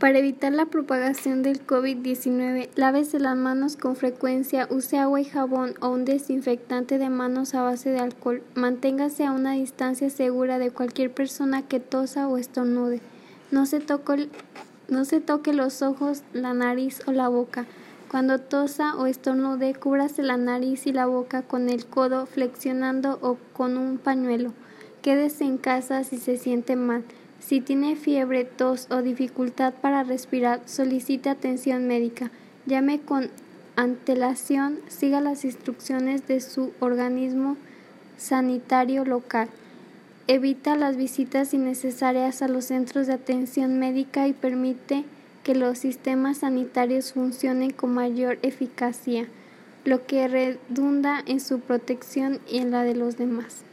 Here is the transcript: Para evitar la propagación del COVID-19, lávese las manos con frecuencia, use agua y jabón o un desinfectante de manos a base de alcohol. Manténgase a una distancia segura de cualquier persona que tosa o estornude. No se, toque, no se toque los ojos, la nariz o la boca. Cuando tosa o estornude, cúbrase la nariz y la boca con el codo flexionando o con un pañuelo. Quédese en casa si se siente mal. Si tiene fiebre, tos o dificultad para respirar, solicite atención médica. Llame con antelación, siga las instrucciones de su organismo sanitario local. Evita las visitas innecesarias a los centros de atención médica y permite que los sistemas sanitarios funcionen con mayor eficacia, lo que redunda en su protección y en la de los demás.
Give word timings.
Para 0.00 0.18
evitar 0.18 0.50
la 0.54 0.64
propagación 0.64 1.42
del 1.42 1.66
COVID-19, 1.66 2.70
lávese 2.74 3.20
las 3.20 3.36
manos 3.36 3.76
con 3.76 3.96
frecuencia, 3.96 4.66
use 4.70 4.96
agua 4.96 5.20
y 5.20 5.26
jabón 5.26 5.74
o 5.82 5.90
un 5.90 6.06
desinfectante 6.06 6.96
de 6.96 7.10
manos 7.10 7.54
a 7.54 7.60
base 7.60 7.90
de 7.90 7.98
alcohol. 7.98 8.42
Manténgase 8.54 9.26
a 9.26 9.32
una 9.32 9.52
distancia 9.52 10.08
segura 10.08 10.58
de 10.58 10.70
cualquier 10.70 11.12
persona 11.12 11.68
que 11.68 11.80
tosa 11.80 12.28
o 12.28 12.38
estornude. 12.38 13.02
No 13.50 13.66
se, 13.66 13.80
toque, 13.80 14.30
no 14.88 15.04
se 15.04 15.20
toque 15.20 15.52
los 15.52 15.82
ojos, 15.82 16.22
la 16.32 16.54
nariz 16.54 17.02
o 17.06 17.12
la 17.12 17.28
boca. 17.28 17.66
Cuando 18.10 18.38
tosa 18.38 18.96
o 18.96 19.04
estornude, 19.04 19.74
cúbrase 19.74 20.22
la 20.22 20.38
nariz 20.38 20.86
y 20.86 20.94
la 20.94 21.04
boca 21.04 21.42
con 21.42 21.68
el 21.68 21.84
codo 21.84 22.24
flexionando 22.24 23.18
o 23.20 23.36
con 23.52 23.76
un 23.76 23.98
pañuelo. 23.98 24.54
Quédese 25.02 25.44
en 25.44 25.58
casa 25.58 26.04
si 26.04 26.16
se 26.16 26.38
siente 26.38 26.74
mal. 26.74 27.04
Si 27.40 27.60
tiene 27.60 27.96
fiebre, 27.96 28.44
tos 28.44 28.86
o 28.90 29.02
dificultad 29.02 29.72
para 29.74 30.04
respirar, 30.04 30.60
solicite 30.66 31.30
atención 31.30 31.86
médica. 31.86 32.30
Llame 32.66 33.00
con 33.00 33.30
antelación, 33.76 34.78
siga 34.88 35.20
las 35.20 35.44
instrucciones 35.44 36.28
de 36.28 36.40
su 36.40 36.72
organismo 36.80 37.56
sanitario 38.18 39.04
local. 39.04 39.48
Evita 40.26 40.76
las 40.76 40.96
visitas 40.96 41.54
innecesarias 41.54 42.42
a 42.42 42.48
los 42.48 42.66
centros 42.66 43.06
de 43.06 43.14
atención 43.14 43.78
médica 43.78 44.28
y 44.28 44.32
permite 44.32 45.04
que 45.42 45.54
los 45.54 45.78
sistemas 45.78 46.38
sanitarios 46.38 47.14
funcionen 47.14 47.70
con 47.70 47.94
mayor 47.94 48.38
eficacia, 48.42 49.26
lo 49.84 50.06
que 50.06 50.28
redunda 50.28 51.22
en 51.26 51.40
su 51.40 51.60
protección 51.60 52.38
y 52.48 52.58
en 52.58 52.70
la 52.70 52.84
de 52.84 52.94
los 52.94 53.16
demás. 53.16 53.64